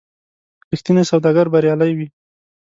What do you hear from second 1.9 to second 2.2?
وي.